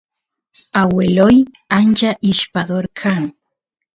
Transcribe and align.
agueloy 0.81 1.35
ancha 1.79 2.11
ishpador 2.29 2.85
kan 2.99 3.23